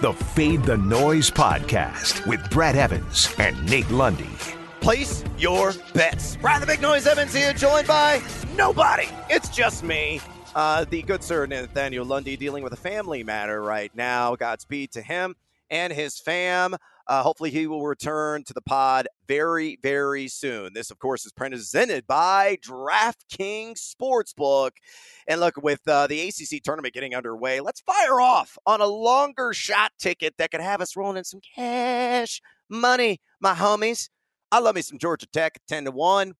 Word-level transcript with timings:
the 0.00 0.14
Fade 0.14 0.62
the 0.62 0.78
Noise 0.78 1.30
podcast 1.30 2.26
with 2.26 2.48
Brad 2.48 2.74
Evans 2.74 3.34
and 3.38 3.68
Nate 3.68 3.90
Lundy. 3.90 4.30
Place 4.80 5.22
your 5.36 5.74
bets. 5.92 6.36
Brad 6.36 6.62
the 6.62 6.66
Big 6.66 6.80
Noise 6.80 7.06
Evans 7.06 7.34
here, 7.34 7.52
joined 7.52 7.86
by 7.86 8.22
nobody. 8.56 9.08
It's 9.28 9.50
just 9.50 9.84
me. 9.84 10.22
Uh, 10.54 10.86
the 10.88 11.02
good 11.02 11.22
sir 11.22 11.44
Nathaniel 11.44 12.06
Lundy 12.06 12.34
dealing 12.38 12.64
with 12.64 12.72
a 12.72 12.76
family 12.76 13.22
matter 13.22 13.62
right 13.62 13.94
now. 13.94 14.36
Godspeed 14.36 14.90
to 14.92 15.02
him 15.02 15.36
and 15.68 15.92
his 15.92 16.18
fam. 16.18 16.76
Uh, 17.10 17.24
hopefully, 17.24 17.50
he 17.50 17.66
will 17.66 17.84
return 17.84 18.44
to 18.44 18.54
the 18.54 18.62
pod 18.62 19.08
very, 19.26 19.80
very 19.82 20.28
soon. 20.28 20.72
This, 20.74 20.92
of 20.92 21.00
course, 21.00 21.26
is 21.26 21.32
presented 21.32 22.06
by 22.06 22.56
DraftKings 22.64 23.80
Sportsbook. 23.80 24.70
And 25.26 25.40
look, 25.40 25.56
with 25.60 25.80
uh, 25.88 26.06
the 26.06 26.28
ACC 26.28 26.62
tournament 26.62 26.94
getting 26.94 27.16
underway, 27.16 27.58
let's 27.58 27.80
fire 27.80 28.20
off 28.20 28.56
on 28.64 28.80
a 28.80 28.86
longer 28.86 29.52
shot 29.52 29.90
ticket 29.98 30.34
that 30.38 30.52
could 30.52 30.60
have 30.60 30.80
us 30.80 30.96
rolling 30.96 31.16
in 31.16 31.24
some 31.24 31.40
cash 31.56 32.40
money, 32.68 33.20
my 33.40 33.54
homies. 33.54 34.08
I 34.52 34.60
love 34.60 34.76
me 34.76 34.82
some 34.82 34.98
Georgia 34.98 35.26
Tech, 35.32 35.58
10 35.66 35.86
to 35.86 35.90
1 35.90 36.34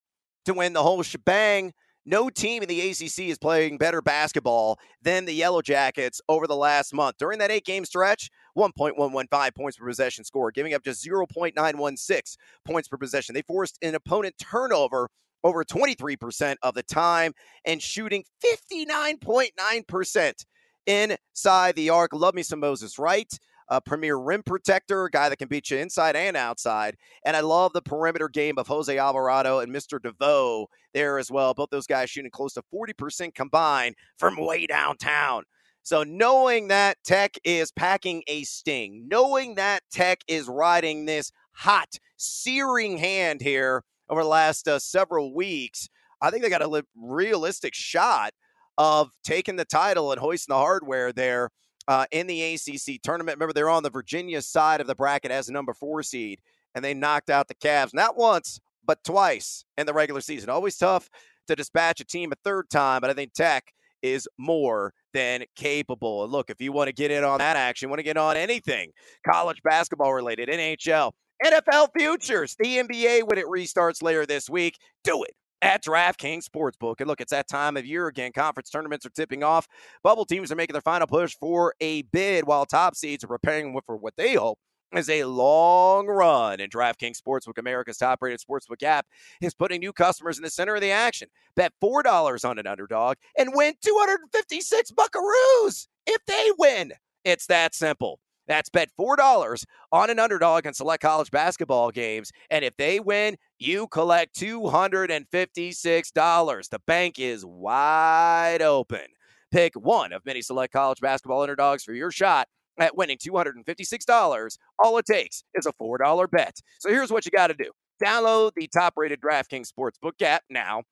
to 0.44 0.54
win 0.54 0.72
the 0.72 0.84
whole 0.84 1.02
shebang. 1.02 1.72
No 2.06 2.30
team 2.30 2.62
in 2.62 2.68
the 2.68 2.80
ACC 2.80 3.28
is 3.28 3.38
playing 3.38 3.78
better 3.78 4.00
basketball 4.00 4.78
than 5.02 5.26
the 5.26 5.34
Yellow 5.34 5.62
Jackets 5.62 6.20
over 6.28 6.46
the 6.46 6.56
last 6.56 6.94
month. 6.94 7.16
During 7.18 7.38
that 7.40 7.50
eight 7.50 7.64
game 7.64 7.84
stretch, 7.84 8.30
1.115 8.56 9.54
points 9.54 9.76
per 9.76 9.86
possession 9.86 10.24
score, 10.24 10.50
giving 10.50 10.74
up 10.74 10.82
just 10.82 11.04
0.916 11.04 12.36
points 12.64 12.88
per 12.88 12.96
possession. 12.96 13.34
They 13.34 13.42
forced 13.42 13.78
an 13.82 13.94
opponent 13.94 14.36
turnover 14.38 15.08
over 15.44 15.64
23% 15.64 16.56
of 16.62 16.74
the 16.74 16.82
time 16.82 17.32
and 17.64 17.82
shooting 17.82 18.24
59.9% 18.44 20.44
inside 20.86 21.76
the 21.76 21.90
arc. 21.90 22.14
Love 22.14 22.34
me 22.34 22.42
some 22.42 22.60
Moses 22.60 22.98
Wright 22.98 23.38
a 23.70 23.80
premier 23.80 24.18
rim 24.18 24.42
protector, 24.42 25.04
a 25.04 25.10
guy 25.10 25.28
that 25.28 25.36
can 25.36 25.48
beat 25.48 25.70
you 25.70 25.78
inside 25.78 26.16
and 26.16 26.36
outside. 26.36 26.96
And 27.24 27.36
I 27.36 27.40
love 27.40 27.72
the 27.72 27.80
perimeter 27.80 28.28
game 28.28 28.58
of 28.58 28.66
Jose 28.66 28.96
Alvarado 28.96 29.60
and 29.60 29.72
Mr. 29.72 30.02
DeVoe 30.02 30.66
there 30.92 31.18
as 31.18 31.30
well. 31.30 31.54
Both 31.54 31.70
those 31.70 31.86
guys 31.86 32.10
shooting 32.10 32.32
close 32.32 32.54
to 32.54 32.62
40% 32.74 33.34
combined 33.34 33.94
from 34.18 34.36
way 34.36 34.66
downtown. 34.66 35.44
So 35.82 36.02
knowing 36.02 36.68
that 36.68 36.98
Tech 37.04 37.36
is 37.44 37.72
packing 37.72 38.22
a 38.26 38.42
sting, 38.42 39.06
knowing 39.08 39.54
that 39.54 39.82
Tech 39.90 40.20
is 40.28 40.46
riding 40.46 41.06
this 41.06 41.32
hot, 41.52 41.94
searing 42.16 42.98
hand 42.98 43.40
here 43.40 43.84
over 44.08 44.22
the 44.22 44.28
last 44.28 44.68
uh, 44.68 44.78
several 44.78 45.34
weeks, 45.34 45.88
I 46.20 46.30
think 46.30 46.42
they 46.42 46.50
got 46.50 46.62
a 46.62 46.84
realistic 46.94 47.74
shot 47.74 48.32
of 48.76 49.10
taking 49.24 49.56
the 49.56 49.64
title 49.64 50.12
and 50.12 50.20
hoisting 50.20 50.52
the 50.52 50.58
hardware 50.58 51.12
there 51.12 51.50
uh, 51.88 52.06
in 52.10 52.26
the 52.26 52.54
ACC 52.54 53.02
tournament. 53.02 53.36
Remember, 53.36 53.52
they're 53.52 53.70
on 53.70 53.82
the 53.82 53.90
Virginia 53.90 54.42
side 54.42 54.80
of 54.80 54.86
the 54.86 54.94
bracket 54.94 55.30
as 55.30 55.48
a 55.48 55.52
number 55.52 55.74
four 55.74 56.02
seed, 56.02 56.40
and 56.74 56.84
they 56.84 56.94
knocked 56.94 57.30
out 57.30 57.48
the 57.48 57.54
Cavs 57.54 57.94
not 57.94 58.16
once, 58.16 58.60
but 58.84 59.02
twice 59.04 59.64
in 59.78 59.86
the 59.86 59.92
regular 59.92 60.20
season. 60.20 60.50
Always 60.50 60.76
tough 60.76 61.10
to 61.48 61.56
dispatch 61.56 62.00
a 62.00 62.04
team 62.04 62.32
a 62.32 62.36
third 62.44 62.70
time, 62.70 63.00
but 63.00 63.10
I 63.10 63.14
think 63.14 63.32
Tech 63.32 63.72
is 64.02 64.28
more 64.38 64.92
than 65.12 65.44
capable. 65.56 66.24
And 66.24 66.32
look, 66.32 66.50
if 66.50 66.60
you 66.60 66.72
want 66.72 66.88
to 66.88 66.94
get 66.94 67.10
in 67.10 67.24
on 67.24 67.38
that 67.38 67.56
action, 67.56 67.90
want 67.90 67.98
to 67.98 68.04
get 68.04 68.16
on 68.16 68.36
anything 68.36 68.92
college 69.26 69.62
basketball 69.62 70.14
related, 70.14 70.48
NHL, 70.48 71.12
NFL 71.44 71.88
futures, 71.96 72.56
the 72.58 72.78
NBA 72.78 73.24
when 73.24 73.38
it 73.38 73.46
restarts 73.46 74.02
later 74.02 74.26
this 74.26 74.48
week, 74.48 74.78
do 75.04 75.22
it 75.22 75.34
at 75.62 75.84
DraftKings 75.84 76.46
Sportsbook. 76.46 76.96
And 77.00 77.08
look, 77.08 77.20
it's 77.20 77.32
that 77.32 77.48
time 77.48 77.76
of 77.76 77.86
year 77.86 78.06
again. 78.06 78.32
Conference 78.32 78.70
tournaments 78.70 79.06
are 79.06 79.10
tipping 79.10 79.42
off. 79.42 79.68
Bubble 80.02 80.24
teams 80.24 80.50
are 80.50 80.56
making 80.56 80.72
their 80.74 80.80
final 80.80 81.06
push 81.06 81.36
for 81.38 81.74
a 81.80 82.02
bid, 82.02 82.46
while 82.46 82.66
top 82.66 82.96
seeds 82.96 83.24
are 83.24 83.28
preparing 83.28 83.78
for 83.86 83.96
what 83.96 84.14
they 84.16 84.34
hope 84.34 84.58
is 84.96 85.08
a 85.08 85.24
long 85.24 86.06
run. 86.06 86.60
And 86.60 86.72
DraftKings 86.72 87.20
Sportsbook, 87.20 87.58
America's 87.58 87.98
top 87.98 88.20
rated 88.22 88.40
sportsbook 88.40 88.82
app, 88.82 89.06
is 89.40 89.54
putting 89.54 89.80
new 89.80 89.92
customers 89.92 90.36
in 90.36 90.42
the 90.42 90.50
center 90.50 90.74
of 90.74 90.80
the 90.80 90.90
action. 90.90 91.28
Bet 91.54 91.72
$4 91.82 92.48
on 92.48 92.58
an 92.58 92.66
underdog 92.66 93.16
and 93.38 93.50
win 93.54 93.74
256 93.82 94.92
buckaroos 94.92 95.86
if 96.06 96.24
they 96.26 96.50
win. 96.58 96.92
It's 97.24 97.46
that 97.46 97.74
simple. 97.74 98.18
That's 98.50 98.68
bet 98.68 98.90
$4 98.98 99.64
on 99.92 100.10
an 100.10 100.18
underdog 100.18 100.66
in 100.66 100.74
select 100.74 101.02
college 101.02 101.30
basketball 101.30 101.92
games. 101.92 102.32
And 102.50 102.64
if 102.64 102.76
they 102.76 102.98
win, 102.98 103.36
you 103.60 103.86
collect 103.86 104.34
$256. 104.34 106.68
The 106.68 106.80
bank 106.84 107.20
is 107.20 107.46
wide 107.46 108.60
open. 108.60 109.06
Pick 109.52 109.74
one 109.74 110.12
of 110.12 110.26
many 110.26 110.42
select 110.42 110.72
college 110.72 111.00
basketball 111.00 111.42
underdogs 111.42 111.84
for 111.84 111.92
your 111.92 112.10
shot 112.10 112.48
at 112.80 112.96
winning 112.96 113.18
$256. 113.18 114.58
All 114.82 114.98
it 114.98 115.06
takes 115.06 115.44
is 115.54 115.66
a 115.66 115.72
$4 115.80 116.30
bet. 116.32 116.58
So 116.80 116.88
here's 116.88 117.12
what 117.12 117.24
you 117.24 117.30
got 117.30 117.46
to 117.46 117.54
do 117.54 117.70
download 118.02 118.50
the 118.56 118.66
top 118.66 118.94
rated 118.96 119.20
DraftKings 119.20 119.70
Sportsbook 119.70 120.20
app 120.22 120.42
now 120.50 120.82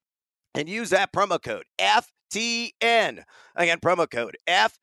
and 0.54 0.68
use 0.68 0.90
that 0.90 1.12
promo 1.12 1.42
code 1.42 1.64
FTN. 1.80 3.24
Again, 3.56 3.80
promo 3.80 4.08
code 4.08 4.36
FTN 4.48 4.78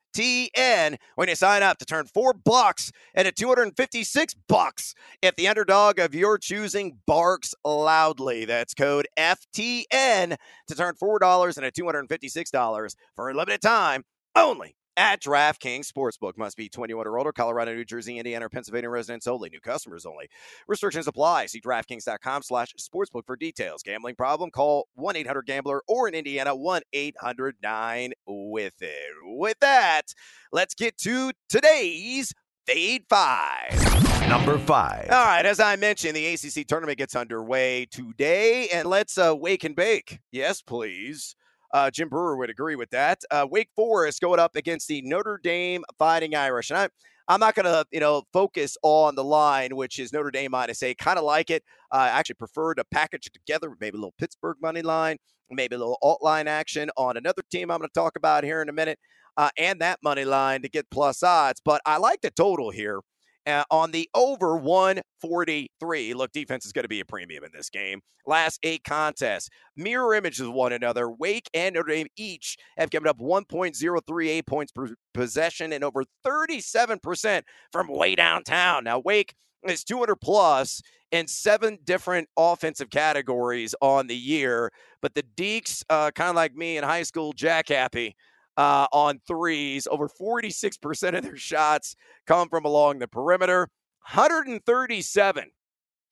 when 1.15 1.29
you 1.29 1.35
sign 1.35 1.63
up 1.63 1.77
to 1.77 1.85
turn 1.85 2.05
four 2.05 2.33
bucks 2.33 2.91
into 3.13 3.31
256 3.31 4.35
bucks 4.47 4.93
if 5.21 5.35
the 5.35 5.47
underdog 5.47 5.99
of 5.99 6.15
your 6.15 6.37
choosing 6.37 6.97
barks 7.05 7.53
loudly. 7.63 8.45
That's 8.45 8.73
code 8.73 9.07
FTN 9.17 10.37
to 10.67 10.75
turn 10.75 10.95
$4 10.95 11.57
into 11.57 11.83
$256 11.83 12.95
for 13.15 13.29
a 13.29 13.33
limited 13.33 13.61
time 13.61 14.03
only 14.35 14.75
at 14.97 15.21
DraftKings 15.21 15.91
Sportsbook. 15.91 16.37
Must 16.37 16.57
be 16.57 16.69
21 16.69 17.07
or 17.07 17.17
older. 17.17 17.31
Colorado, 17.31 17.73
New 17.73 17.85
Jersey, 17.85 18.17
Indiana, 18.17 18.45
or 18.45 18.49
Pennsylvania 18.49 18.89
residents 18.89 19.27
only. 19.27 19.49
New 19.49 19.61
customers 19.61 20.05
only. 20.05 20.29
Restrictions 20.67 21.07
apply. 21.07 21.47
See 21.47 21.61
DraftKings.com 21.61 22.43
slash 22.43 22.73
sportsbook 22.79 23.25
for 23.25 23.35
details. 23.35 23.83
Gambling 23.83 24.15
problem? 24.15 24.51
Call 24.51 24.87
1-800-GAMBLER 24.99 25.81
or 25.87 26.07
in 26.07 26.13
Indiana, 26.13 26.55
1-800-9-WITH 26.55 28.75
IT. 28.81 28.91
With 29.23 29.59
that, 29.59 30.13
let's 30.51 30.73
get 30.73 30.97
to 30.99 31.31
today's 31.49 32.33
Fade 32.65 33.03
5. 33.09 34.29
Number 34.29 34.57
5. 34.57 35.09
All 35.11 35.25
right, 35.25 35.45
as 35.45 35.59
I 35.59 35.75
mentioned, 35.75 36.15
the 36.15 36.33
ACC 36.33 36.67
tournament 36.67 36.97
gets 36.97 37.15
underway 37.15 37.85
today, 37.85 38.69
and 38.69 38.89
let's 38.89 39.17
uh, 39.17 39.35
wake 39.35 39.63
and 39.63 39.75
bake. 39.75 40.19
Yes, 40.31 40.61
please. 40.61 41.35
Uh, 41.75 41.91
Jim 41.91 42.07
Breuer 42.07 42.37
would 42.37 42.49
agree 42.49 42.77
with 42.77 42.89
that. 42.91 43.19
Uh, 43.29 43.45
Wake 43.51 43.67
Forest 43.75 44.21
going 44.21 44.39
up 44.39 44.55
against 44.55 44.87
the 44.87 45.01
Notre 45.01 45.41
Dame 45.43 45.83
Fighting 45.99 46.33
Irish, 46.33 46.69
and 46.69 46.79
I, 46.79 46.87
I'm 47.27 47.41
not 47.41 47.53
going 47.53 47.65
to, 47.65 47.85
you 47.91 47.99
know, 47.99 48.23
focus 48.31 48.77
on 48.81 49.15
the 49.15 49.25
line, 49.25 49.75
which 49.75 49.99
is 49.99 50.13
Notre 50.13 50.31
Dame 50.31 50.51
minus 50.51 50.81
eight. 50.83 50.97
Kind 50.97 51.19
of 51.19 51.25
like 51.25 51.49
it. 51.49 51.63
Uh, 51.91 51.97
I 51.97 52.07
actually 52.07 52.35
prefer 52.35 52.75
to 52.75 52.85
package 52.91 53.27
it 53.27 53.33
together, 53.33 53.75
maybe 53.81 53.97
a 53.97 53.99
little 53.99 54.13
Pittsburgh 54.17 54.55
money 54.61 54.83
line, 54.83 55.17
maybe 55.51 55.75
a 55.75 55.77
little 55.77 55.97
alt 56.01 56.23
line 56.23 56.47
action 56.47 56.89
on 56.95 57.17
another 57.17 57.41
team 57.51 57.69
I'm 57.69 57.79
going 57.79 57.89
to 57.89 57.93
talk 57.93 58.15
about 58.15 58.45
here 58.45 58.61
in 58.61 58.69
a 58.69 58.73
minute, 58.73 58.97
uh, 59.35 59.49
and 59.57 59.81
that 59.81 59.99
money 60.01 60.23
line 60.23 60.61
to 60.61 60.69
get 60.69 60.89
plus 60.89 61.23
odds. 61.23 61.61
But 61.65 61.81
I 61.85 61.97
like 61.97 62.21
the 62.21 62.31
total 62.31 62.69
here 62.69 63.01
uh, 63.47 63.63
on 63.69 63.91
the 63.91 64.09
over 64.13 64.57
143. 64.57 66.13
Look, 66.13 66.31
defense 66.31 66.65
is 66.65 66.71
going 66.71 66.83
to 66.83 66.89
be 66.89 66.99
a 66.99 67.05
premium 67.05 67.43
in 67.43 67.51
this 67.53 67.69
game. 67.69 68.01
Last 68.25 68.59
eight 68.63 68.83
contests, 68.83 69.49
mirror 69.75 70.15
images 70.15 70.47
of 70.47 70.53
one 70.53 70.73
another. 70.73 71.09
Wake 71.09 71.49
and 71.53 71.75
Notre 71.75 71.93
Dame 71.93 72.07
each 72.17 72.57
have 72.77 72.89
given 72.89 73.07
up 73.07 73.19
1.038 73.19 74.45
points 74.47 74.71
per 74.71 74.95
possession 75.13 75.73
and 75.73 75.83
over 75.83 76.03
37% 76.25 77.43
from 77.71 77.87
way 77.87 78.15
downtown. 78.15 78.83
Now, 78.83 78.99
Wake 78.99 79.35
is 79.63 79.83
200 79.83 80.15
plus 80.17 80.81
in 81.11 81.27
seven 81.27 81.77
different 81.83 82.27
offensive 82.37 82.89
categories 82.89 83.75
on 83.81 84.07
the 84.07 84.15
year, 84.15 84.71
but 85.01 85.13
the 85.13 85.23
Deacs, 85.35 85.83
uh, 85.89 86.11
kind 86.11 86.29
of 86.29 86.35
like 86.35 86.55
me 86.55 86.77
in 86.77 86.83
high 86.83 87.03
school, 87.03 87.31
jack 87.31 87.69
happy 87.69 88.15
uh, 88.57 88.87
on 88.91 89.19
threes. 89.27 89.87
Over 89.87 90.07
46% 90.07 91.17
of 91.17 91.23
their 91.23 91.37
shots 91.37 91.95
come 92.25 92.49
from 92.49 92.65
along 92.65 92.99
the 92.99 93.07
perimeter. 93.07 93.69
137 94.13 95.51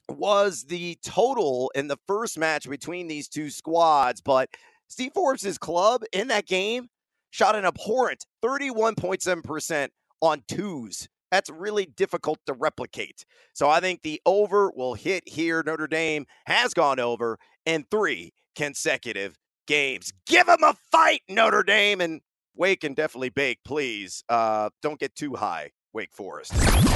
was 0.09 0.65
the 0.65 0.97
total 1.03 1.71
in 1.75 1.87
the 1.87 1.97
first 2.07 2.37
match 2.37 2.69
between 2.69 3.07
these 3.07 3.27
two 3.27 3.49
squads. 3.49 4.21
But 4.21 4.49
Steve 4.87 5.13
Forbes' 5.13 5.57
club 5.57 6.03
in 6.11 6.27
that 6.27 6.45
game 6.45 6.89
shot 7.31 7.55
an 7.55 7.65
abhorrent 7.65 8.25
31.7% 8.43 9.89
on 10.21 10.43
twos. 10.47 11.07
That's 11.31 11.49
really 11.49 11.87
difficult 11.87 12.37
to 12.45 12.53
replicate. 12.53 13.25
So 13.53 13.67
I 13.69 13.79
think 13.79 14.03
the 14.03 14.21
over 14.25 14.71
will 14.75 14.93
hit 14.93 15.23
here. 15.25 15.63
Notre 15.65 15.87
Dame 15.87 16.25
has 16.45 16.75
gone 16.75 16.99
over 16.99 17.39
in 17.65 17.85
three 17.89 18.33
consecutive 18.55 19.35
games. 19.65 20.11
Give 20.27 20.45
them 20.45 20.63
a 20.63 20.75
fight, 20.91 21.21
Notre 21.27 21.63
Dame. 21.63 22.01
And 22.01 22.21
Wake 22.55 22.83
and 22.83 22.95
definitely 22.95 23.29
bake, 23.29 23.59
please. 23.65 24.23
Uh, 24.29 24.69
don't 24.81 24.99
get 24.99 25.15
too 25.15 25.35
high. 25.35 25.71
Wake 25.93 26.11
Forest. 26.11 26.53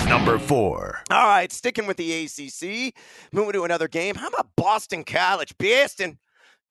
Number 0.08 0.40
four. 0.40 1.02
All 1.12 1.28
right, 1.28 1.52
sticking 1.52 1.86
with 1.86 1.98
the 1.98 2.26
ACC, 2.26 2.96
moving 3.32 3.54
to 3.54 3.64
another 3.64 3.88
game. 3.88 4.16
How 4.16 4.28
about 4.28 4.48
Boston 4.56 5.04
College? 5.04 5.56
Boston 5.60 6.18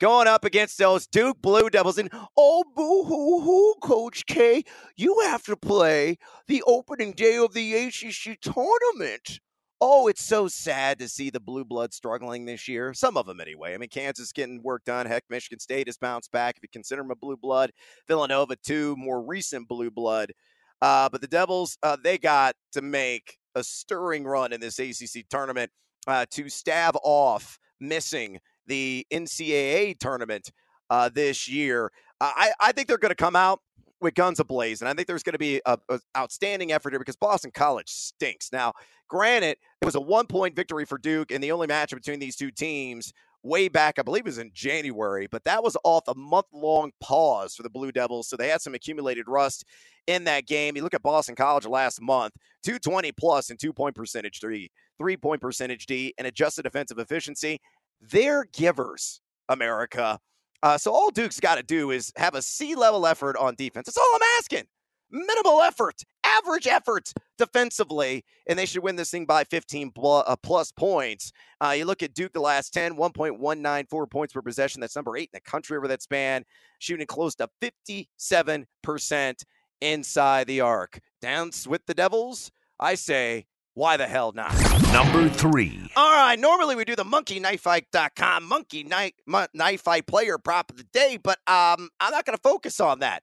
going 0.00 0.26
up 0.26 0.44
against 0.44 0.78
those 0.78 1.06
Duke 1.06 1.40
Blue 1.40 1.70
Devils. 1.70 1.98
And 1.98 2.10
oh, 2.36 2.64
boo 2.74 3.04
hoo 3.04 3.40
hoo, 3.40 3.74
Coach 3.82 4.26
K, 4.26 4.64
you 4.96 5.20
have 5.24 5.44
to 5.44 5.56
play 5.56 6.18
the 6.48 6.62
opening 6.66 7.12
day 7.12 7.36
of 7.36 7.54
the 7.54 7.74
ACC 7.74 8.40
tournament. 8.40 9.40
Oh, 9.81 10.08
it's 10.08 10.25
so 10.25 10.49
sad 10.49 10.99
to 11.00 11.08
see 11.08 11.28
the 11.28 11.40
blue 11.40 11.64
blood 11.64 11.93
struggling 11.93 12.46
this 12.46 12.67
year. 12.67 12.94
Some 12.94 13.19
of 13.19 13.26
them, 13.26 13.40
anyway. 13.40 13.75
I 13.75 13.78
mean, 13.78 13.90
Kansas 13.90 14.32
getting 14.32 14.62
work 14.62 14.84
done. 14.84 15.05
Heck, 15.05 15.25
Michigan 15.28 15.58
State 15.58 15.87
has 15.87 15.99
bounced 15.99 16.32
back 16.32 16.56
if 16.56 16.62
you 16.62 16.69
consider 16.73 17.02
them 17.02 17.11
a 17.11 17.17
blue 17.17 17.37
blood. 17.37 17.73
Villanova, 18.08 18.56
too, 18.56 18.96
more 18.96 19.23
recent 19.23 19.69
blue 19.69 19.90
blood. 19.90 20.32
Uh, 20.81 21.11
but 21.11 21.20
the 21.20 21.26
Devils, 21.26 21.76
uh, 21.82 21.96
they 22.02 22.17
got 22.17 22.55
to 22.73 22.81
make 22.81 23.37
a 23.55 23.62
stirring 23.62 24.25
run 24.25 24.52
in 24.52 24.61
this 24.61 24.78
ACC 24.78 25.28
tournament 25.28 25.70
uh, 26.06 26.25
to 26.31 26.49
stave 26.49 26.96
off 27.02 27.58
missing 27.79 28.38
the 28.67 29.06
NCAA 29.12 29.99
tournament 29.99 30.50
uh, 30.88 31.11
this 31.12 31.49
year. 31.49 31.90
I, 32.20 32.52
I 32.61 32.72
think 32.72 32.88
they're 32.88 32.99
going 32.99 33.11
to 33.11 33.14
come 33.14 33.37
out 33.37 33.61
with 34.00 34.14
guns 34.14 34.40
ablaze, 34.40 34.82
and 34.82 34.88
I 34.88 34.94
think 34.94 35.08
there's 35.08 35.22
going 35.22 35.34
to 35.34 35.38
be 35.38 35.60
a, 35.64 35.78
a, 35.88 36.00
outstanding 36.16 36.72
effort 36.72 36.90
here 36.90 36.98
because 36.98 37.16
Boston 37.16 37.50
College 37.50 37.88
stinks. 37.88 38.50
Now, 38.52 38.72
granted, 39.08 39.56
it 39.81 39.84
was 39.84 39.94
a 39.94 40.00
one 40.00 40.26
point 40.26 40.54
victory 40.54 40.84
for 40.84 40.98
Duke, 40.98 41.31
and 41.31 41.43
the 41.43 41.52
only 41.52 41.66
match 41.66 41.94
between 41.94 42.19
these 42.19 42.37
two 42.37 42.50
teams 42.50 43.12
way 43.46 43.69
back, 43.69 43.98
I 43.98 44.02
believe 44.02 44.22
it 44.22 44.26
was 44.26 44.38
in 44.38 44.50
January, 44.52 45.26
but 45.28 45.44
that 45.44 45.62
was 45.62 45.76
off 45.84 46.08
a 46.08 46.14
month 46.14 46.46
long 46.52 46.90
pause 47.00 47.54
for 47.54 47.62
the 47.62 47.70
Blue 47.70 47.93
Devils. 47.93 48.28
So 48.28 48.37
they 48.37 48.48
had 48.48 48.60
some 48.60 48.75
accumulated 48.75 49.28
rust 49.28 49.64
in 50.06 50.25
that 50.25 50.46
game. 50.46 50.76
You 50.76 50.82
look 50.82 50.94
at 50.94 51.02
Boston 51.02 51.34
College 51.34 51.66
last 51.66 52.00
month, 52.00 52.34
220 52.64 53.12
plus 53.12 53.50
and 53.50 53.58
two 53.58 53.72
point 53.72 53.94
percentage 53.94 54.40
three, 54.40 54.70
three 54.98 55.16
point 55.16 55.40
percentage 55.40 55.87
D, 55.87 56.12
and 56.19 56.26
adjusted 56.26 56.64
defensive 56.64 56.98
efficiency. 56.98 57.60
They're 58.00 58.46
givers, 58.52 59.20
America. 59.48 60.19
Uh, 60.62 60.79
so 60.79 60.93
all 60.93 61.11
Duke's 61.11 61.41
got 61.41 61.56
to 61.56 61.62
do 61.62 61.91
is 61.91 62.12
have 62.17 62.35
a 62.35 62.43
C 62.43 62.75
level 62.75 63.06
effort 63.06 63.37
on 63.37 63.55
defense. 63.55 63.87
That's 63.87 63.97
all 63.97 64.12
I'm 64.14 64.29
asking. 64.38 64.64
Minimal 65.11 65.62
effort, 65.62 66.03
average 66.25 66.67
effort 66.67 67.12
defensively, 67.38 68.25
and 68.49 68.58
they 68.58 68.67
should 68.67 68.82
win 68.82 68.97
this 68.97 69.11
thing 69.11 69.25
by 69.25 69.44
15 69.44 69.93
uh, 69.97 70.37
plus 70.43 70.73
points. 70.73 71.31
Uh, 71.61 71.75
you 71.76 71.85
look 71.85 72.03
at 72.03 72.14
Duke 72.14 72.32
the 72.32 72.41
last 72.41 72.75
10, 72.75 72.97
1.194 72.97 74.11
points 74.11 74.32
per 74.32 74.43
possession. 74.43 74.81
That's 74.81 74.97
number 74.97 75.17
eight 75.17 75.31
in 75.32 75.38
the 75.44 75.50
country 75.50 75.76
over 75.76 75.87
that 75.88 76.03
span, 76.03 76.44
shooting 76.81 77.06
close 77.06 77.37
to 77.37 77.49
57% 77.62 79.44
inside 79.81 80.47
the 80.49 80.61
arc. 80.61 80.99
Dance 81.20 81.67
with 81.67 81.87
the 81.87 81.94
Devils? 81.94 82.50
I 82.81 82.94
say 82.94 83.47
why 83.76 83.99
the 83.99 84.06
hell 84.06 84.32
not? 84.32 84.55
Number 84.90 85.28
three. 85.28 85.78
All 85.96 86.11
right. 86.11 86.38
Normally 86.38 86.76
we 86.76 86.87
do 86.87 86.96
the 86.96 87.05
monkeyknifefight.com 87.05 88.44
monkey 88.44 88.84
knife, 88.84 89.12
knife 89.52 89.82
fight 89.82 90.06
player 90.06 90.38
prop 90.38 90.70
of 90.70 90.78
the 90.78 90.84
day, 90.94 91.19
but 91.23 91.38
um, 91.46 91.90
I'm 92.00 92.11
not 92.11 92.25
going 92.25 92.37
to 92.37 92.43
focus 92.43 92.81
on 92.81 93.00
that. 93.00 93.23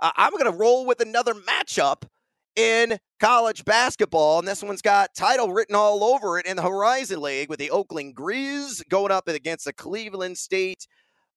Uh, 0.00 0.10
I'm 0.16 0.32
going 0.32 0.50
to 0.50 0.58
roll 0.58 0.86
with 0.86 1.00
another 1.00 1.34
matchup 1.34 2.02
in 2.56 2.98
college 3.20 3.64
basketball, 3.64 4.40
and 4.40 4.48
this 4.48 4.60
one's 4.60 4.82
got 4.82 5.14
title 5.14 5.52
written 5.52 5.76
all 5.76 6.02
over 6.02 6.36
it 6.36 6.46
in 6.46 6.56
the 6.56 6.62
Horizon 6.62 7.20
League 7.20 7.48
with 7.48 7.60
the 7.60 7.70
Oakland 7.70 8.16
Grizz 8.16 8.82
going 8.88 9.12
up 9.12 9.28
against 9.28 9.66
the 9.66 9.72
Cleveland 9.72 10.36
State 10.36 10.88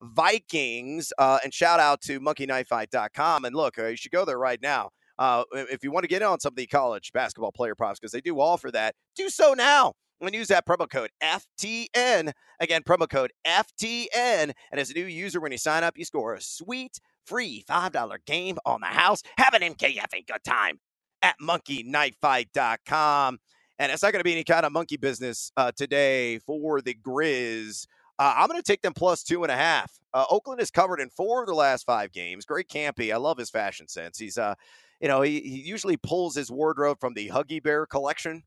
Vikings. 0.01 1.13
Uh, 1.19 1.37
and 1.43 1.53
shout 1.53 1.79
out 1.79 2.01
to 2.01 2.19
monkeyknifefight.com. 2.19 3.45
And 3.45 3.55
look, 3.55 3.77
uh, 3.77 3.85
you 3.85 3.95
should 3.95 4.11
go 4.11 4.25
there 4.25 4.39
right 4.39 4.59
now. 4.59 4.89
Uh, 5.17 5.43
if 5.53 5.83
you 5.83 5.91
want 5.91 6.03
to 6.03 6.07
get 6.07 6.21
in 6.21 6.27
on 6.27 6.39
some 6.39 6.53
of 6.53 6.57
the 6.57 6.67
college 6.67 7.11
basketball 7.13 7.51
player 7.51 7.75
props, 7.75 7.99
because 7.99 8.11
they 8.11 8.21
do 8.21 8.39
offer 8.39 8.71
that, 8.71 8.95
do 9.15 9.29
so 9.29 9.53
now 9.53 9.93
and 10.21 10.33
use 10.33 10.47
that 10.47 10.65
promo 10.65 10.89
code 10.89 11.11
FTN. 11.21 12.31
Again, 12.59 12.83
promo 12.83 13.07
code 13.09 13.31
FTN. 13.45 14.51
And 14.71 14.79
as 14.79 14.89
a 14.89 14.93
new 14.93 15.05
user, 15.05 15.39
when 15.39 15.51
you 15.51 15.57
sign 15.57 15.83
up, 15.83 15.97
you 15.97 16.05
score 16.05 16.33
a 16.33 16.41
sweet 16.41 16.99
free 17.25 17.63
$5 17.69 18.25
game 18.25 18.57
on 18.65 18.81
the 18.81 18.87
house. 18.87 19.21
Have 19.37 19.53
an 19.53 19.61
MKF 19.61 20.27
good 20.27 20.43
time 20.43 20.79
at 21.21 21.35
monkeyknifefight.com. 21.41 23.39
And 23.77 23.91
it's 23.91 24.03
not 24.03 24.13
going 24.13 24.21
to 24.21 24.23
be 24.23 24.31
any 24.31 24.45
kind 24.45 24.65
of 24.65 24.71
monkey 24.71 24.95
business 24.97 25.51
uh, 25.57 25.71
today 25.75 26.39
for 26.39 26.81
the 26.81 26.93
Grizz. 26.93 27.87
Uh, 28.17 28.33
I'm 28.37 28.47
going 28.47 28.61
to 28.61 28.63
take 28.63 28.81
them 28.81 28.93
plus 28.93 29.21
two 29.23 29.43
and 29.43 29.51
a 29.51 29.57
half. 29.57 29.91
Uh, 30.13 30.23
Oakland 30.29 30.61
is 30.61 30.71
covered 30.71 31.01
in 31.01 31.09
four 31.09 31.41
of 31.41 31.47
the 31.47 31.53
last 31.53 31.85
five 31.85 32.13
games. 32.13 32.45
Greg 32.45 32.69
Kampe. 32.69 33.13
I 33.13 33.17
love 33.17 33.37
his 33.37 33.49
fashion 33.49 33.89
sense. 33.89 34.17
He's 34.17 34.37
uh, 34.37 34.55
you 34.99 35.07
know, 35.07 35.21
he, 35.21 35.39
he 35.41 35.61
usually 35.61 35.97
pulls 35.97 36.35
his 36.35 36.51
wardrobe 36.51 36.99
from 36.99 37.13
the 37.13 37.29
Huggy 37.29 37.61
Bear 37.61 37.85
collection. 37.85 38.43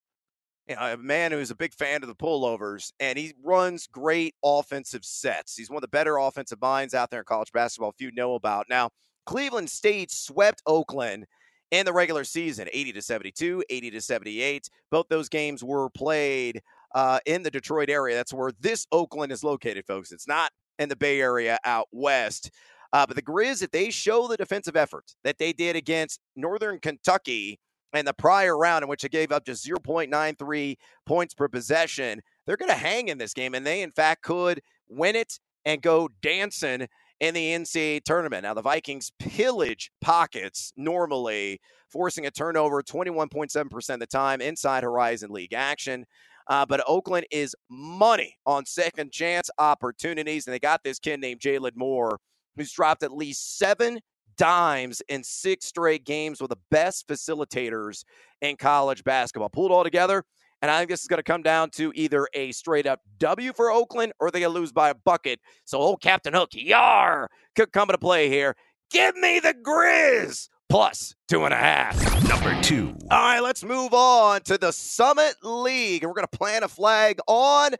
You 0.66 0.76
know, 0.76 0.92
a 0.92 0.96
man 0.98 1.32
who's 1.32 1.50
a 1.50 1.56
big 1.56 1.72
fan 1.72 2.02
of 2.02 2.08
the 2.08 2.14
pullovers, 2.14 2.92
and 3.00 3.18
he 3.18 3.32
runs 3.42 3.86
great 3.86 4.34
offensive 4.44 5.04
sets. 5.04 5.56
He's 5.56 5.70
one 5.70 5.78
of 5.78 5.82
the 5.82 5.88
better 5.88 6.18
offensive 6.18 6.60
minds 6.60 6.92
out 6.92 7.10
there 7.10 7.20
in 7.20 7.24
college 7.24 7.52
basketball, 7.52 7.90
if 7.90 8.00
you 8.00 8.10
know 8.12 8.34
about. 8.34 8.66
Now, 8.68 8.90
Cleveland 9.24 9.70
State 9.70 10.10
swept 10.10 10.62
Oakland 10.66 11.26
in 11.70 11.86
the 11.86 11.92
regular 11.92 12.24
season 12.24 12.68
80 12.72 12.92
to 12.92 13.02
72, 13.02 13.64
80 13.68 13.90
to 13.90 14.00
78. 14.00 14.68
Both 14.90 15.08
those 15.08 15.28
games 15.28 15.64
were 15.64 15.90
played 15.90 16.62
uh, 16.94 17.20
in 17.26 17.42
the 17.42 17.50
Detroit 17.50 17.90
area. 17.90 18.16
That's 18.16 18.32
where 18.32 18.52
this 18.60 18.86
Oakland 18.92 19.32
is 19.32 19.44
located, 19.44 19.86
folks. 19.86 20.12
It's 20.12 20.28
not 20.28 20.50
in 20.78 20.88
the 20.88 20.96
Bay 20.96 21.20
Area 21.20 21.58
out 21.64 21.88
west. 21.92 22.50
Uh, 22.92 23.06
but 23.06 23.16
the 23.16 23.22
Grizz, 23.22 23.62
if 23.62 23.70
they 23.70 23.90
show 23.90 24.26
the 24.28 24.36
defensive 24.36 24.76
effort 24.76 25.14
that 25.24 25.38
they 25.38 25.52
did 25.52 25.76
against 25.76 26.20
Northern 26.36 26.78
Kentucky 26.78 27.58
in 27.94 28.04
the 28.04 28.14
prior 28.14 28.56
round, 28.56 28.82
in 28.82 28.88
which 28.88 29.02
they 29.02 29.08
gave 29.08 29.32
up 29.32 29.44
just 29.44 29.66
0.93 29.66 30.76
points 31.06 31.34
per 31.34 31.48
possession, 31.48 32.20
they're 32.46 32.56
going 32.56 32.70
to 32.70 32.74
hang 32.74 33.08
in 33.08 33.18
this 33.18 33.34
game. 33.34 33.54
And 33.54 33.66
they, 33.66 33.82
in 33.82 33.92
fact, 33.92 34.22
could 34.22 34.60
win 34.88 35.16
it 35.16 35.38
and 35.64 35.82
go 35.82 36.08
dancing 36.22 36.88
in 37.20 37.34
the 37.34 37.52
NCAA 37.52 38.04
tournament. 38.04 38.44
Now, 38.44 38.54
the 38.54 38.62
Vikings 38.62 39.12
pillage 39.18 39.90
pockets 40.00 40.72
normally, 40.76 41.60
forcing 41.90 42.26
a 42.26 42.30
turnover 42.30 42.82
21.7% 42.82 43.94
of 43.94 44.00
the 44.00 44.06
time 44.06 44.40
inside 44.40 44.82
Horizon 44.82 45.30
League 45.30 45.52
action. 45.52 46.06
Uh, 46.46 46.64
but 46.64 46.82
Oakland 46.86 47.26
is 47.30 47.54
money 47.68 48.36
on 48.46 48.64
second 48.64 49.12
chance 49.12 49.50
opportunities, 49.58 50.46
and 50.46 50.54
they 50.54 50.58
got 50.58 50.82
this 50.82 50.98
kid 50.98 51.20
named 51.20 51.40
Jalen 51.40 51.76
Moore 51.76 52.18
who's 52.58 52.72
dropped 52.72 53.02
at 53.02 53.12
least 53.12 53.58
seven 53.58 54.00
dimes 54.36 55.02
in 55.08 55.22
six 55.24 55.66
straight 55.66 56.04
games 56.04 56.40
with 56.40 56.50
the 56.50 56.58
best 56.70 57.08
facilitators 57.08 58.04
in 58.40 58.56
college 58.56 59.04
basketball. 59.04 59.48
Pull 59.48 59.66
it 59.66 59.72
all 59.72 59.84
together. 59.84 60.24
And 60.60 60.70
I 60.70 60.78
think 60.78 60.90
this 60.90 61.02
is 61.02 61.06
going 61.06 61.18
to 61.18 61.24
come 61.24 61.42
down 61.42 61.70
to 61.70 61.92
either 61.94 62.26
a 62.34 62.50
straight 62.52 62.86
up 62.86 63.00
W 63.18 63.52
for 63.52 63.70
Oakland 63.70 64.12
or 64.18 64.30
they're 64.30 64.40
going 64.40 64.52
to 64.52 64.58
lose 64.58 64.72
by 64.72 64.90
a 64.90 64.94
bucket. 64.94 65.40
So 65.64 65.78
old 65.78 66.00
Captain 66.00 66.34
Hook, 66.34 66.50
yar, 66.52 67.28
could 67.54 67.72
come 67.72 67.90
into 67.90 67.98
play 67.98 68.28
here. 68.28 68.56
Give 68.90 69.14
me 69.16 69.38
the 69.38 69.54
Grizz 69.54 70.48
plus 70.68 71.14
two 71.28 71.44
and 71.44 71.54
a 71.54 71.58
half. 71.58 71.96
Number 72.28 72.60
two. 72.62 72.96
All 73.10 73.18
right, 73.18 73.40
let's 73.40 73.62
move 73.64 73.94
on 73.94 74.40
to 74.42 74.58
the 74.58 74.72
Summit 74.72 75.34
League. 75.42 76.02
And 76.02 76.10
we're 76.10 76.14
going 76.14 76.28
to 76.30 76.38
plant 76.38 76.64
a 76.64 76.68
flag 76.68 77.20
on 77.28 77.72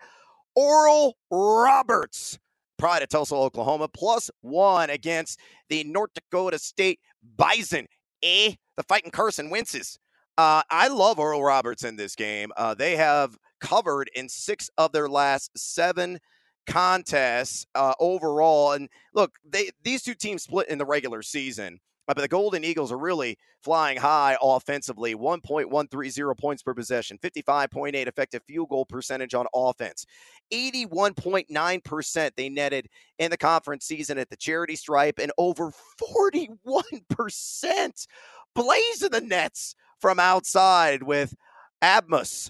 Oral 0.54 1.16
Roberts. 1.30 2.38
Pride 2.78 3.02
of 3.02 3.08
Tulsa, 3.08 3.34
Oklahoma, 3.34 3.88
plus 3.88 4.30
one 4.40 4.90
against 4.90 5.38
the 5.68 5.84
North 5.84 6.10
Dakota 6.14 6.58
State 6.58 7.00
Bison. 7.36 7.86
Eh? 8.22 8.54
The 8.76 8.82
fighting 8.84 9.10
Carson 9.10 9.50
Wentz's. 9.50 9.98
Uh, 10.38 10.62
I 10.70 10.88
love 10.88 11.18
Oral 11.18 11.42
Roberts 11.42 11.82
in 11.82 11.96
this 11.96 12.14
game. 12.14 12.52
Uh, 12.56 12.72
they 12.74 12.96
have 12.96 13.36
covered 13.60 14.08
in 14.14 14.28
six 14.28 14.70
of 14.78 14.92
their 14.92 15.08
last 15.08 15.50
seven 15.58 16.20
contests 16.68 17.66
uh, 17.74 17.94
overall. 17.98 18.72
And 18.72 18.88
look, 19.14 19.32
they 19.44 19.70
these 19.82 20.02
two 20.02 20.14
teams 20.14 20.44
split 20.44 20.68
in 20.68 20.78
the 20.78 20.86
regular 20.86 21.22
season. 21.22 21.80
But 22.08 22.16
the 22.16 22.26
Golden 22.26 22.64
Eagles 22.64 22.90
are 22.90 22.96
really 22.96 23.36
flying 23.62 23.98
high 23.98 24.38
offensively 24.40 25.14
1.130 25.14 26.38
points 26.38 26.62
per 26.62 26.72
possession, 26.72 27.18
55.8 27.18 27.94
effective 27.94 28.42
field 28.44 28.70
goal 28.70 28.86
percentage 28.86 29.34
on 29.34 29.44
offense, 29.54 30.06
81.9% 30.50 32.30
they 32.34 32.48
netted 32.48 32.88
in 33.18 33.30
the 33.30 33.36
conference 33.36 33.84
season 33.84 34.16
at 34.16 34.30
the 34.30 34.36
charity 34.36 34.74
stripe, 34.74 35.18
and 35.18 35.30
over 35.36 35.70
41% 36.00 38.06
blazing 38.54 39.10
the 39.10 39.20
nets 39.20 39.74
from 40.00 40.18
outside 40.18 41.02
with 41.02 41.34
Abmas, 41.82 42.48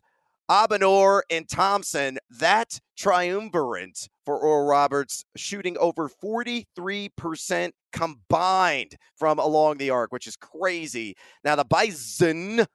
Obanor, 0.48 1.22
and 1.30 1.48
Thompson. 1.48 2.18
That 2.30 2.78
triumvirate 2.96 4.08
for 4.28 4.38
Oral 4.38 4.66
Roberts, 4.66 5.24
shooting 5.38 5.78
over 5.78 6.10
43% 6.22 7.70
combined 7.94 8.94
from 9.16 9.38
along 9.38 9.78
the 9.78 9.88
arc, 9.88 10.12
which 10.12 10.26
is 10.26 10.36
crazy. 10.36 11.16
Now, 11.44 11.56
the 11.56 11.64
Bison, 11.64 12.66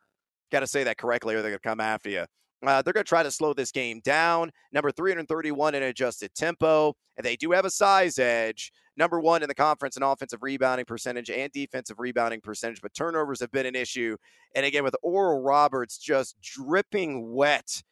got 0.52 0.62
to 0.62 0.68
say 0.68 0.84
that 0.86 0.98
correctly 0.98 1.36
or 1.36 1.44
they're 1.44 1.52
going 1.52 1.60
to 1.62 1.70
come 1.70 1.80
after 1.80 2.10
you. 2.10 2.26
Uh, 2.66 2.82
they're 2.82 2.92
going 2.92 3.04
to 3.04 3.08
try 3.08 3.22
to 3.22 3.30
slow 3.30 3.54
this 3.54 3.72
game 3.72 4.02
down. 4.04 4.50
Number 4.72 4.92
331 4.92 5.76
in 5.76 5.84
adjusted 5.84 6.34
tempo. 6.34 6.96
And 7.18 7.24
they 7.24 7.36
do 7.36 7.52
have 7.52 7.66
a 7.66 7.70
size 7.70 8.18
edge. 8.18 8.72
Number 8.98 9.20
one 9.20 9.44
in 9.44 9.48
the 9.48 9.54
conference 9.54 9.96
in 9.96 10.02
offensive 10.02 10.42
rebounding 10.42 10.86
percentage 10.86 11.30
and 11.30 11.52
defensive 11.52 12.00
rebounding 12.00 12.42
percentage, 12.42 12.82
but 12.82 12.96
turnovers 12.96 13.40
have 13.42 13.52
been 13.52 13.68
an 13.68 13.76
issue. 13.76 14.18
And 14.56 14.66
again, 14.66 14.84
with 14.84 14.96
Oral 15.04 15.44
Roberts 15.44 16.00
just 16.00 16.36
dripping 16.42 17.32
wet 17.32 17.84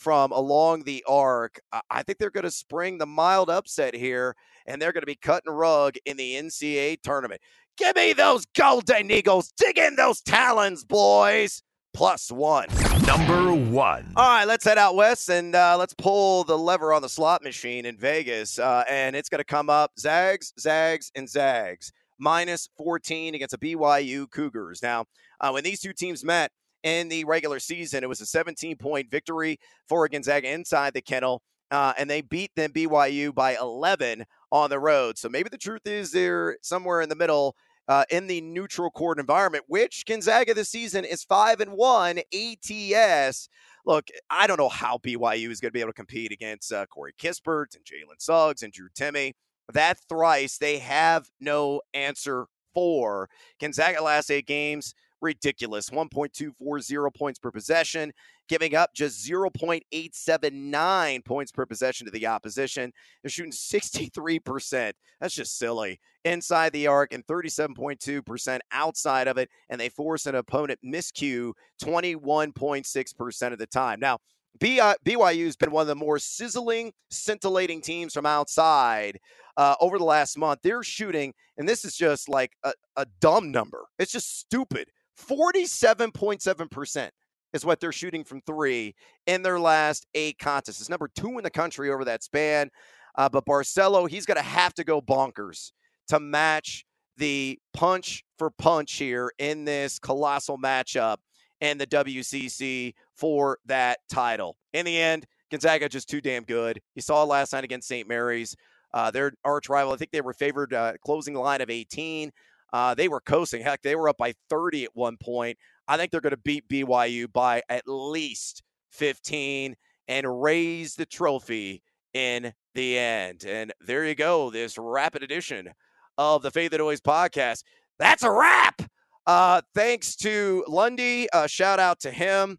from 0.00 0.32
along 0.32 0.84
the 0.84 1.04
arc. 1.06 1.60
I 1.90 2.02
think 2.02 2.18
they're 2.18 2.30
going 2.30 2.44
to 2.44 2.50
spring 2.50 2.98
the 2.98 3.06
mild 3.06 3.50
upset 3.50 3.94
here, 3.94 4.34
and 4.66 4.80
they're 4.80 4.92
going 4.92 5.02
to 5.02 5.06
be 5.06 5.14
cutting 5.14 5.52
rug 5.52 5.94
in 6.06 6.16
the 6.16 6.34
NCAA 6.34 7.02
tournament. 7.02 7.40
Give 7.76 7.94
me 7.94 8.14
those 8.14 8.46
Golden 8.46 9.10
Eagles. 9.10 9.52
Dig 9.56 9.78
in 9.78 9.96
those 9.96 10.20
talons, 10.20 10.84
boys. 10.84 11.62
Plus 11.92 12.30
one. 12.30 12.68
Number 13.06 13.52
one. 13.52 14.12
All 14.16 14.28
right, 14.28 14.44
let's 14.44 14.64
head 14.64 14.78
out 14.78 14.94
west 14.94 15.28
and 15.28 15.54
uh, 15.54 15.76
let's 15.76 15.94
pull 15.94 16.44
the 16.44 16.56
lever 16.56 16.92
on 16.92 17.02
the 17.02 17.08
slot 17.08 17.42
machine 17.42 17.84
in 17.84 17.96
Vegas. 17.96 18.58
Uh, 18.58 18.84
and 18.88 19.16
it's 19.16 19.28
going 19.28 19.40
to 19.40 19.44
come 19.44 19.68
up 19.68 19.92
Zags, 19.98 20.52
Zags, 20.58 21.10
and 21.14 21.28
Zags. 21.28 21.92
Minus 22.18 22.68
14 22.76 23.34
against 23.34 23.58
the 23.58 23.74
BYU 23.74 24.30
Cougars. 24.30 24.82
Now, 24.82 25.06
uh, 25.40 25.50
when 25.50 25.64
these 25.64 25.80
two 25.80 25.92
teams 25.92 26.22
met, 26.22 26.52
in 26.82 27.08
the 27.08 27.24
regular 27.24 27.58
season. 27.58 28.02
It 28.02 28.08
was 28.08 28.20
a 28.20 28.26
17 28.26 28.76
point 28.76 29.10
victory 29.10 29.58
for 29.88 30.08
Gonzaga 30.08 30.50
inside 30.50 30.94
the 30.94 31.02
kennel. 31.02 31.42
Uh, 31.70 31.92
and 31.96 32.10
they 32.10 32.20
beat 32.20 32.50
them 32.56 32.72
BYU 32.72 33.32
by 33.32 33.56
11 33.56 34.24
on 34.50 34.70
the 34.70 34.78
road. 34.80 35.16
So 35.16 35.28
maybe 35.28 35.48
the 35.48 35.58
truth 35.58 35.86
is 35.86 36.10
they're 36.10 36.56
somewhere 36.62 37.00
in 37.00 37.08
the 37.08 37.14
middle 37.14 37.54
uh, 37.90 38.04
in 38.10 38.26
the 38.26 38.40
neutral 38.40 38.90
court 38.90 39.18
environment, 39.18 39.64
which 39.66 40.04
Gonzaga 40.06 40.54
this 40.54 40.68
season 40.68 41.04
is 41.04 41.24
five 41.24 41.60
and 41.60 41.72
one 41.72 42.20
ATS. 42.32 43.48
Look, 43.84 44.08
I 44.28 44.46
don't 44.46 44.58
know 44.58 44.68
how 44.68 44.98
BYU 44.98 45.50
is 45.50 45.60
going 45.60 45.70
to 45.70 45.72
be 45.72 45.80
able 45.80 45.90
to 45.90 45.96
compete 45.96 46.32
against 46.32 46.72
uh, 46.72 46.86
Corey 46.86 47.14
Kispert 47.18 47.74
and 47.74 47.84
Jalen 47.84 48.20
Suggs 48.20 48.62
and 48.62 48.72
Drew 48.72 48.88
Timme. 48.90 49.32
That 49.72 49.98
thrice 50.08 50.58
they 50.58 50.78
have 50.78 51.30
no 51.40 51.82
answer 51.94 52.46
for. 52.74 53.28
Gonzaga 53.60 54.02
last 54.02 54.30
eight 54.30 54.46
games 54.46 54.94
ridiculous. 55.20 55.90
1.240 55.90 57.14
points 57.14 57.38
per 57.38 57.50
possession, 57.50 58.12
giving 58.48 58.74
up 58.74 58.94
just 58.94 59.26
0.879 59.26 61.24
points 61.24 61.52
per 61.52 61.66
possession 61.66 62.06
to 62.06 62.10
the 62.10 62.26
opposition. 62.26 62.92
They're 63.22 63.30
shooting 63.30 63.52
63%. 63.52 64.92
That's 65.20 65.34
just 65.34 65.58
silly. 65.58 66.00
Inside 66.24 66.72
the 66.72 66.86
arc 66.86 67.12
and 67.12 67.26
37.2% 67.26 68.60
outside 68.72 69.28
of 69.28 69.38
it. 69.38 69.48
And 69.68 69.80
they 69.80 69.88
force 69.88 70.26
an 70.26 70.34
opponent 70.34 70.80
miscue 70.84 71.52
21.6% 71.82 73.52
of 73.52 73.58
the 73.58 73.66
time. 73.66 74.00
Now, 74.00 74.18
BYU's 74.58 75.56
been 75.56 75.70
one 75.70 75.82
of 75.82 75.86
the 75.86 75.94
more 75.94 76.18
sizzling, 76.18 76.92
scintillating 77.10 77.80
teams 77.80 78.12
from 78.12 78.26
outside 78.26 79.18
uh, 79.56 79.74
over 79.80 79.98
the 79.98 80.04
last 80.04 80.36
month. 80.36 80.60
They're 80.62 80.82
shooting, 80.82 81.32
and 81.56 81.68
this 81.68 81.84
is 81.84 81.96
just 81.96 82.28
like 82.28 82.52
a, 82.64 82.72
a 82.96 83.06
dumb 83.20 83.50
number. 83.50 83.86
It's 83.98 84.12
just 84.12 84.38
stupid. 84.40 84.88
47.7% 85.18 87.10
is 87.52 87.64
what 87.64 87.80
they're 87.80 87.92
shooting 87.92 88.24
from 88.24 88.40
three 88.42 88.94
in 89.26 89.42
their 89.42 89.58
last 89.58 90.06
eight 90.14 90.38
contests. 90.38 90.80
It's 90.80 90.88
number 90.88 91.08
two 91.08 91.38
in 91.38 91.44
the 91.44 91.50
country 91.50 91.90
over 91.90 92.04
that 92.04 92.22
span. 92.22 92.70
Uh, 93.16 93.28
but 93.28 93.44
Barcelo, 93.44 94.08
he's 94.08 94.26
going 94.26 94.36
to 94.36 94.42
have 94.42 94.74
to 94.74 94.84
go 94.84 95.00
bonkers 95.00 95.72
to 96.08 96.20
match 96.20 96.84
the 97.16 97.58
punch 97.74 98.24
for 98.38 98.50
punch 98.50 98.94
here 98.94 99.30
in 99.38 99.64
this 99.64 99.98
colossal 99.98 100.58
matchup 100.58 101.16
and 101.60 101.80
the 101.80 101.86
WCC 101.86 102.94
for 103.14 103.58
that 103.66 103.98
title. 104.08 104.56
In 104.72 104.86
the 104.86 104.98
end, 104.98 105.26
Gonzaga 105.50 105.88
just 105.88 106.08
too 106.08 106.20
damn 106.20 106.44
good. 106.44 106.80
You 106.94 107.02
saw 107.02 107.24
last 107.24 107.52
night 107.52 107.64
against 107.64 107.88
St. 107.88 108.08
Mary's. 108.08 108.56
Uh, 108.92 109.10
their 109.10 109.32
arch 109.44 109.68
rival, 109.68 109.92
I 109.92 109.96
think 109.96 110.10
they 110.10 110.20
were 110.20 110.32
favored 110.32 110.74
uh, 110.74 110.94
closing 111.04 111.34
line 111.34 111.60
of 111.60 111.70
18. 111.70 112.32
Uh, 112.72 112.94
they 112.94 113.08
were 113.08 113.20
coasting. 113.20 113.62
Heck, 113.62 113.82
they 113.82 113.96
were 113.96 114.08
up 114.08 114.16
by 114.16 114.34
30 114.48 114.84
at 114.84 114.90
one 114.94 115.16
point. 115.16 115.58
I 115.88 115.96
think 115.96 116.10
they're 116.10 116.20
going 116.20 116.30
to 116.32 116.36
beat 116.36 116.68
BYU 116.68 117.32
by 117.32 117.62
at 117.68 117.82
least 117.86 118.62
15 118.92 119.76
and 120.08 120.42
raise 120.42 120.94
the 120.94 121.06
trophy 121.06 121.82
in 122.14 122.52
the 122.74 122.98
end. 122.98 123.44
And 123.46 123.72
there 123.80 124.04
you 124.04 124.14
go, 124.14 124.50
this 124.50 124.78
rapid 124.78 125.22
edition 125.22 125.70
of 126.18 126.42
the 126.42 126.50
Fade 126.50 126.72
the 126.72 126.78
Noise 126.78 127.00
podcast. 127.00 127.62
That's 127.98 128.22
a 128.22 128.30
wrap. 128.30 128.82
Uh, 129.26 129.62
thanks 129.74 130.16
to 130.16 130.64
Lundy. 130.66 131.30
Uh, 131.32 131.46
shout 131.46 131.78
out 131.78 132.00
to 132.00 132.10
him. 132.10 132.58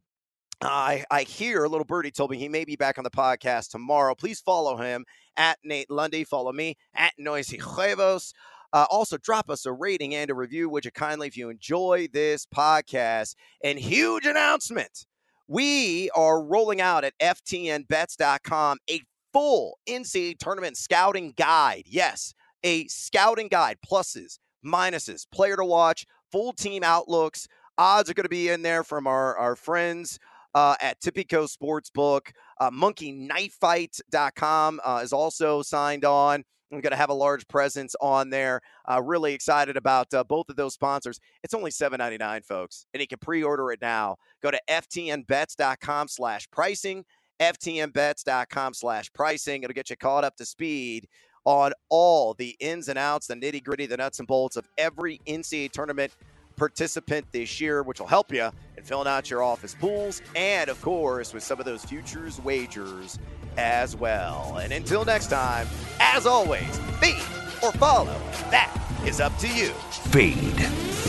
I, 0.62 1.04
I 1.10 1.24
hear 1.24 1.64
a 1.64 1.70
little 1.70 1.86
birdie 1.86 2.12
told 2.12 2.30
me 2.30 2.38
he 2.38 2.48
may 2.48 2.66
be 2.66 2.76
back 2.76 2.98
on 2.98 3.04
the 3.04 3.10
podcast 3.10 3.70
tomorrow. 3.70 4.14
Please 4.14 4.40
follow 4.40 4.78
him 4.78 5.06
at 5.36 5.58
Nate 5.64 5.90
Lundy. 5.90 6.24
Follow 6.24 6.52
me 6.52 6.78
at 6.94 7.14
Noisy 7.18 7.58
Huevos. 7.58 8.34
Uh, 8.74 8.86
also, 8.90 9.18
drop 9.18 9.50
us 9.50 9.66
a 9.66 9.72
rating 9.72 10.16
and 10.16 10.30
a 10.30 10.36
review, 10.36 10.70
would 10.70 10.86
you 10.86 10.92
kindly, 10.92 11.28
if 11.28 11.36
you 11.36 11.50
enjoy 11.50 12.08
this 12.14 12.46
podcast. 12.46 13.36
And 13.64 13.78
huge 13.78 14.26
announcement 14.26 15.06
we 15.52 16.10
are 16.12 16.42
rolling 16.42 16.80
out 16.80 17.04
at 17.04 17.18
FTNBets.com 17.20 18.78
a 18.90 19.02
full 19.34 19.78
NCAA 19.86 20.40
tournament 20.40 20.78
scouting 20.78 21.34
guide. 21.36 21.84
Yes, 21.88 22.34
a 22.64 22.88
scouting 22.88 23.50
guide, 23.50 23.76
pluses, 23.86 24.40
minuses, 24.66 25.26
player 25.30 25.58
to 25.58 25.66
watch, 25.66 26.06
full 26.32 26.54
team 26.54 26.86
outlooks. 26.86 27.50
Odds 27.78 28.10
are 28.10 28.14
going 28.14 28.24
to 28.24 28.30
be 28.30 28.48
in 28.48 28.62
there 28.62 28.86
from 28.86 29.08
our, 29.08 29.36
our 29.36 29.58
friends 29.58 30.18
uh, 30.56 30.76
at 30.80 31.02
Tipico 31.02 31.54
Sportsbook. 31.54 32.32
Uh, 32.62 32.72
MonkeyKnifeFight.com 32.72 34.80
uh, 34.86 35.02
is 35.04 35.12
also 35.12 35.62
signed 35.62 36.06
on. 36.06 36.46
I'm 36.72 36.82
going 36.82 36.92
to 36.92 36.98
have 36.98 37.10
a 37.10 37.14
large 37.14 37.48
presence 37.48 37.96
on 38.02 38.30
there. 38.30 38.62
Uh, 38.90 39.02
really 39.02 39.34
excited 39.34 39.78
about 39.78 40.14
uh, 40.14 40.24
both 40.24 40.50
of 40.50 40.56
those 40.56 40.74
sponsors. 40.74 41.20
It's 41.44 41.54
only 41.54 41.72
$7.99, 41.72 42.46
folks, 42.46 42.86
and 42.94 43.02
you 43.02 43.08
can 43.08 43.20
pre-order 43.20 43.72
it 43.72 43.82
now. 43.82 44.18
Go 44.42 44.52
to 44.52 44.60
ftnbets.com 44.70 46.08
slash 46.08 46.48
pricing, 46.52 47.04
ftnbets.com 47.40 48.74
slash 48.74 49.12
pricing. 49.14 49.64
It'll 49.64 49.74
get 49.74 49.90
you 49.90 49.98
caught 49.98 50.24
up 50.24 50.36
to 50.38 50.46
speed 50.46 51.08
on 51.46 51.74
all 51.90 52.34
the 52.36 52.56
ins 52.60 52.88
and 52.88 53.00
outs, 53.00 53.28
the 53.28 53.36
nitty 53.36 53.64
gritty, 53.64 53.86
the 53.86 53.98
nuts 53.98 54.20
and 54.20 54.28
bolts 54.28 54.56
of 54.56 54.68
every 54.78 55.20
NCAA 55.28 55.72
tournament 55.72 56.14
participant 56.56 57.26
this 57.32 57.60
year, 57.60 57.82
which 57.84 58.00
will 58.00 58.08
help 58.08 58.32
you 58.32 58.50
in 58.82 58.88
filling 58.88 59.08
out 59.08 59.30
your 59.30 59.44
office 59.44 59.76
pools 59.76 60.22
and, 60.36 60.70
of 60.70 60.82
course, 60.82 61.34
with 61.34 61.44
some 61.44 61.60
of 61.60 61.66
those 61.66 61.84
futures 61.86 62.42
wagers 62.42 63.20
as 63.58 63.96
well. 63.96 64.58
And 64.62 64.74
until 64.74 65.06
next 65.06 65.28
time, 65.28 65.68
as 66.00 66.26
always, 66.26 66.80
feed 67.00 67.24
or 67.64 67.72
follow. 67.74 68.20
That 68.50 68.76
is 69.06 69.20
up 69.20 69.38
to 69.40 69.48
you. 69.48 69.70
Fade 70.12 70.58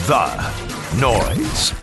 the 0.07 1.01
noise. 1.01 1.82